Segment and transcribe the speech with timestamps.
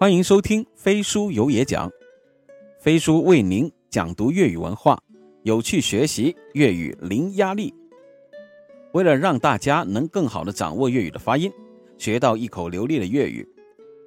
[0.00, 1.90] 欢迎收听飞书有野讲，
[2.78, 4.96] 飞书为您讲读粤语文化，
[5.42, 7.74] 有趣学习粤语零压力。
[8.92, 11.50] 为了让大家能更好的掌握粤语的发音，
[11.96, 13.44] 学到一口流利的粤语，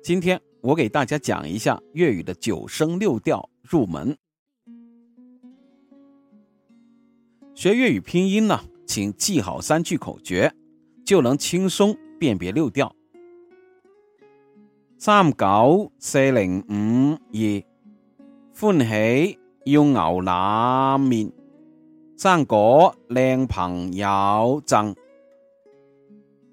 [0.02, 4.18] 今天我给大家讲一下粤语的九声六调入门。
[7.54, 10.54] 学粤语拼音呢，请记好三句口诀，
[11.06, 12.96] 就能轻松辨别六调。
[15.04, 17.64] 三九四零五二，
[18.54, 21.32] 欢喜要牛腩面，
[22.16, 24.96] 生果靓朋友赠。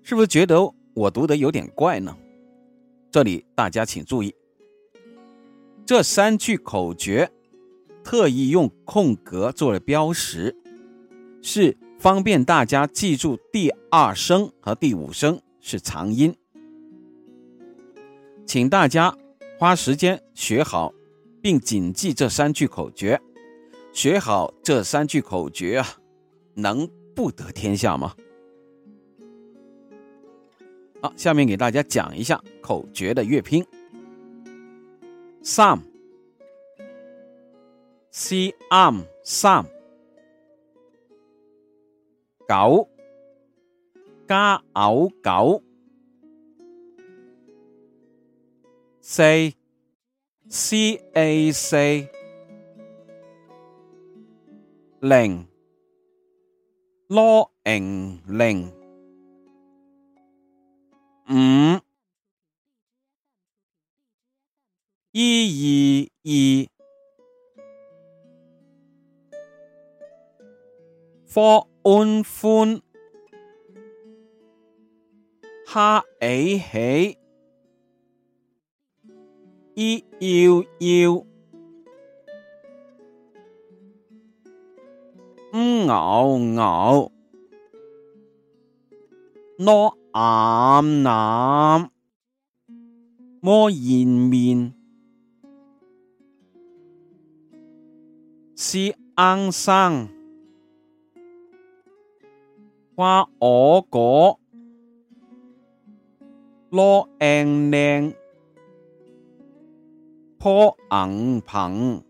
[0.03, 2.17] 是不是觉得我读的有点怪呢？
[3.11, 4.35] 这里大家请注意，
[5.85, 7.31] 这三句口诀
[8.03, 10.57] 特意用空格做了标识，
[11.43, 16.35] 是方便大家记住第二声和第五声是长音。
[18.49, 19.15] 请大家
[19.59, 20.91] 花时间学好，
[21.43, 23.21] 并谨记这三句口诀。
[23.93, 25.87] 学好这三句口诀啊，
[26.55, 28.17] 能不得天下吗？
[31.03, 33.63] 好，下面给大家讲一下口诀的乐拼。
[35.43, 35.85] sam，c
[38.71, 39.67] am sam，
[42.49, 42.89] 九
[44.27, 45.63] 加牛九。
[49.11, 49.23] 四
[50.51, 51.77] ，C A 四，
[55.01, 55.49] 零
[57.09, 58.71] ，L N 零，
[61.27, 61.81] 五，
[65.13, 66.69] 一二二
[71.27, 72.83] ，Four N 歡，
[75.67, 77.18] 哈 A 起。
[79.81, 81.13] 一要要，
[85.53, 87.13] 五牛牛，
[89.57, 91.91] 攞岩岩，
[93.41, 94.75] 摸延面，
[98.57, 98.81] 是
[99.17, 100.09] 硬生，
[102.97, 104.41] 花我果，
[106.73, 108.17] 攞硬靚。
[110.39, 112.05] 破硬棚，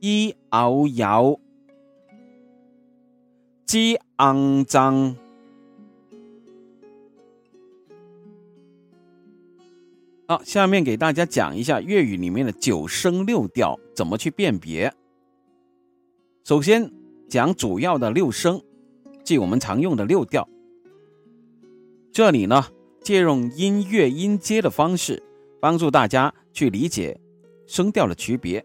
[0.00, 1.38] 一偶有，
[3.66, 5.14] 知硬增。
[10.26, 14.90] 好，下面给大家讲一下粤语里面的九声六调怎么去辨别。
[16.44, 16.90] 首先
[17.28, 18.62] 讲主要的六声，
[19.22, 20.48] 即我们常用的六调。
[22.10, 22.68] 这里呢，
[23.02, 25.22] 借用音乐音阶的方式。
[25.64, 27.18] 帮助大家去理解
[27.66, 28.62] 声调的区别。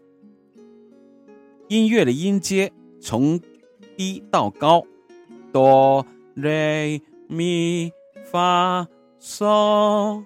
[1.70, 3.40] 音乐的音阶从
[3.96, 4.84] 低到高，
[5.50, 7.90] 哆、来、咪、
[8.30, 8.86] 发、
[9.18, 10.22] 嗦。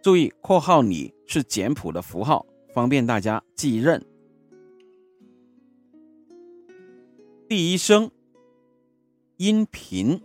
[0.00, 4.06] 注意括号里是简谱的符号，方便大家记认。
[7.48, 8.08] 第一声
[9.38, 10.22] 音频，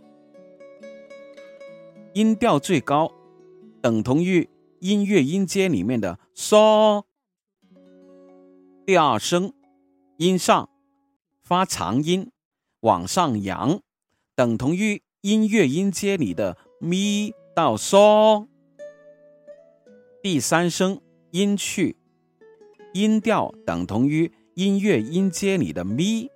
[2.14, 3.10] 音调最高，
[3.82, 4.48] 等同于。
[4.80, 7.04] 音乐音阶里面的嗦，
[8.86, 9.52] 第二声
[10.16, 10.70] 音上
[11.42, 12.30] 发长音
[12.80, 13.80] 往上扬，
[14.34, 18.48] 等同于音乐音阶里的咪到嗦。
[20.22, 21.96] 第三声音去
[22.94, 26.30] 音调等同于音乐音阶里的咪。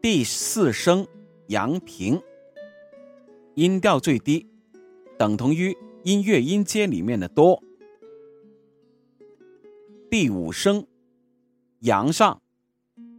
[0.00, 1.06] 第四声
[1.46, 2.20] 阳平
[3.54, 4.51] 音调最低。
[5.22, 7.62] 等同于音乐音阶里面的哆。
[10.10, 10.84] 第五声
[11.78, 12.42] 扬上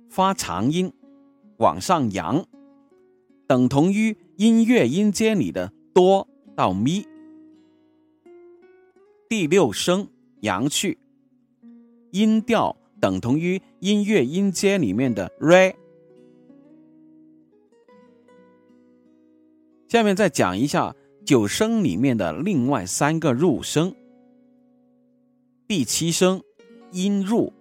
[0.09, 0.91] 发长音
[1.59, 2.45] 往上扬，
[3.47, 6.27] 等同于音乐音阶里的哆
[6.57, 7.07] 到咪。
[9.29, 10.09] 第六声
[10.41, 10.97] 扬去
[12.11, 15.73] 音调等同于音乐音阶里面的 re。
[19.87, 20.93] 下面再讲一下。
[21.25, 23.95] 九声里面的另外三个入声，
[25.65, 26.41] 第七声
[26.91, 27.53] 音入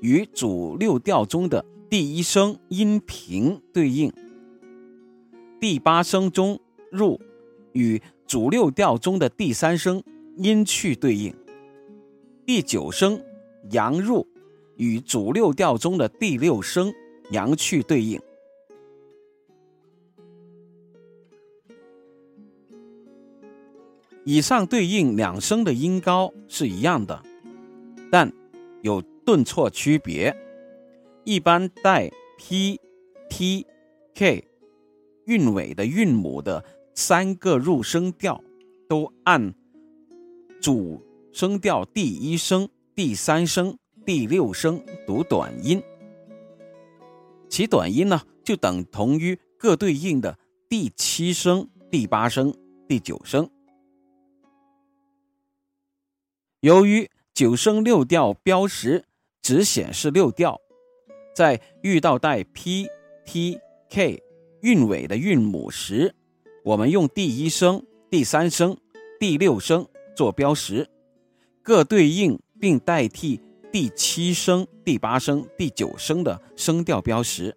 [0.00, 4.10] 与主六调中的第一声音平对应；
[5.60, 6.60] 第八声中
[6.92, 7.20] 入
[7.72, 10.00] 与主六调中的第三声
[10.36, 11.32] 音去对应；
[12.46, 13.20] 第九声
[13.72, 14.24] 阳入
[14.76, 16.92] 与主六调中的第六声
[17.32, 18.20] 阳去对应。
[24.24, 27.22] 以上对应两声的音高是一样的，
[28.10, 28.30] 但
[28.82, 30.36] 有顿挫区别。
[31.24, 32.80] 一般带 p、
[33.28, 33.66] t、
[34.14, 34.44] k
[35.26, 36.64] 韵尾的韵母的
[36.94, 38.42] 三个入声调，
[38.88, 39.54] 都按
[40.60, 41.00] 主
[41.32, 45.82] 声调第一声、第三声、第六声读短音，
[47.48, 50.38] 其短音呢就等同于各对应的
[50.68, 52.52] 第七声、第八声、
[52.88, 53.48] 第九声。
[56.60, 59.06] 由于九声六调标识
[59.40, 60.60] 只显示六调。
[61.34, 62.86] 在遇到带 p、
[63.24, 63.58] t、
[63.88, 64.22] k
[64.60, 66.14] 韵尾的韵母时，
[66.64, 68.76] 我们用第一声、第三声、
[69.18, 70.86] 第六声做标识，
[71.62, 73.40] 各对应并代替
[73.72, 77.56] 第七声、第八声、第九声的声调标识。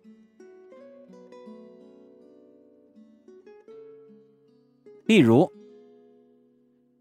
[5.06, 5.52] 例如，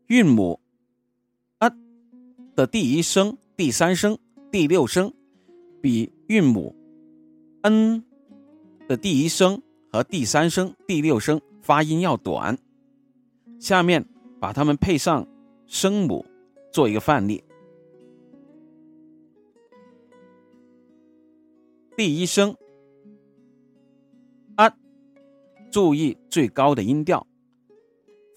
[0.09, 0.59] 韵母
[2.55, 4.19] 的第一声、第三声、
[4.51, 5.13] 第六声。
[5.83, 6.77] 比韵母
[7.63, 8.05] n
[8.87, 9.61] 的第一声
[9.91, 12.57] 和第三声、第六声发音要短。
[13.59, 14.07] 下面
[14.41, 15.27] 把它们配上
[15.67, 16.25] 声母，
[16.71, 17.43] 做一个范例。
[21.97, 22.55] 第一声
[24.55, 24.73] a，
[25.73, 27.27] 注意最高的音调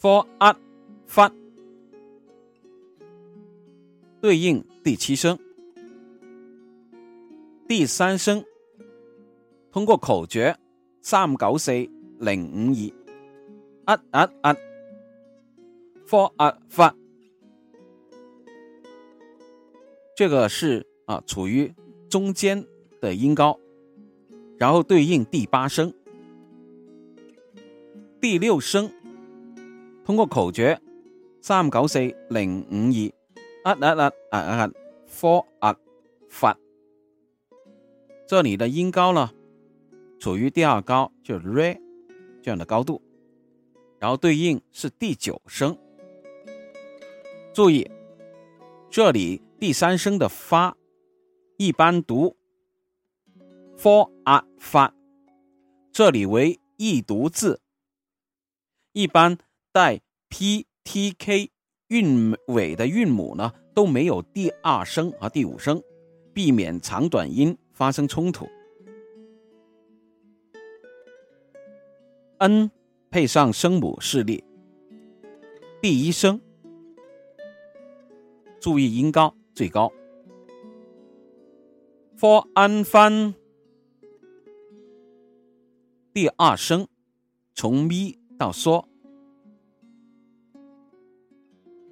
[0.02, 0.56] ，for a
[1.06, 1.32] 发，
[4.26, 5.38] 对应第七声。
[7.68, 8.44] 第三声，
[9.72, 10.58] 通过口诀
[11.00, 11.72] 三九四
[12.18, 12.92] 零五
[13.86, 16.96] 二，一一一，four 啊发，
[20.16, 21.72] 这个是啊处于
[22.10, 22.66] 中间
[23.00, 23.60] 的音高，
[24.58, 25.94] 然后对应第八声，
[28.20, 28.92] 第六声，
[30.04, 30.82] 通过口诀
[31.42, 32.00] 三九四
[32.32, 33.25] 零五二，
[33.66, 34.74] 一一一一
[35.10, 35.76] four 啊
[36.30, 36.56] 发。
[38.28, 39.32] 这里的音高呢，
[40.20, 41.82] 处于第二高，就是 re
[42.44, 43.02] 这样的高度，
[43.98, 45.76] 然后对应是第九声。
[47.56, 47.90] 注意，
[48.92, 50.78] 这里第三声的发，
[51.58, 52.38] 一般读
[53.76, 54.94] for a 发，
[55.92, 57.62] 这里为易读字，
[58.92, 59.40] 一般
[59.72, 61.50] 带 p、t、k
[61.88, 65.82] 韵尾的韵母呢都没有第二声和第五声，
[66.34, 67.58] 避免长短音。
[67.76, 68.48] 发生冲突
[72.38, 72.72] ，n
[73.10, 74.42] 配上声母示例，
[75.82, 76.40] 第一声，
[78.62, 79.92] 注意音高最高
[82.18, 83.36] ，for an 翻，
[86.14, 86.88] 第二声
[87.54, 88.86] 从咪到嗦。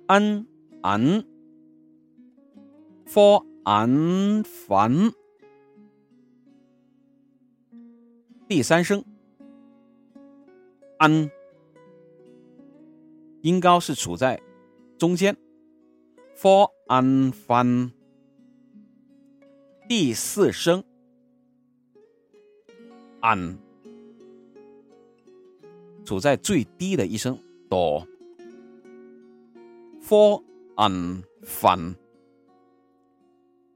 [0.07, 0.45] ，an
[0.81, 1.25] an
[3.05, 5.13] for an 翻。
[8.47, 9.03] 第三声
[10.99, 11.31] ，an，
[13.41, 14.41] 音高是处在
[14.97, 15.35] 中间
[16.35, 17.91] ，for an fun。
[19.87, 20.83] 第四声
[23.21, 23.57] ，an，
[26.05, 27.39] 处在最低的一声。
[27.69, 28.07] 哆
[31.43, 31.95] fun，。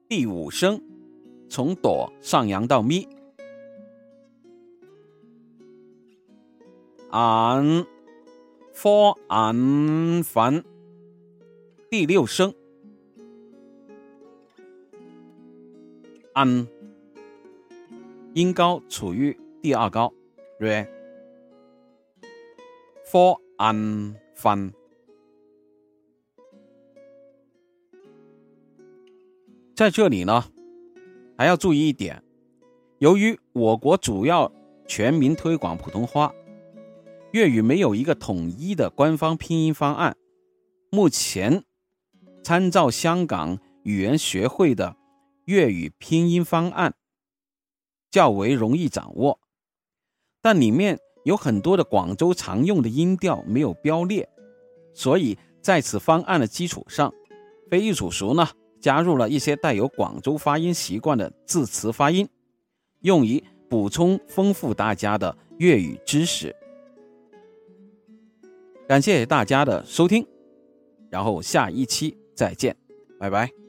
[0.07, 0.81] 第五声
[1.49, 3.07] 从哆上扬到咪。
[7.09, 7.85] 安
[8.73, 10.63] ，for 安凡，
[11.89, 12.53] 第六声，
[16.33, 16.67] 安，
[18.33, 20.13] 音高处于第二高
[20.59, 20.91] ，re，for
[23.57, 24.71] 安凡，
[29.77, 30.43] 在这里呢，
[31.37, 32.23] 还要注意一点，
[32.97, 34.51] 由于我国主要
[34.87, 36.33] 全民推广普通话。
[37.31, 40.17] 粤语没有一个统一的官方拼音方案，
[40.89, 41.63] 目前
[42.43, 44.97] 参照香港语言学会的
[45.45, 46.95] 粤语拼音方案
[48.09, 49.39] 较为容易掌握，
[50.41, 54.27] 但里面有很多的广州常用的音调没有标列，
[54.95, 57.13] 所以在此方案的基础上，
[57.69, 58.47] 非译祖熟呢
[58.87, 62.25] 加入了一些带有广州发音习惯的字词发音，
[63.01, 66.55] 用于补充丰富大家的粤语知识。
[68.87, 70.25] 感谢大家的收听，
[71.09, 72.73] 然后下一期再见，
[73.19, 73.66] 拜拜。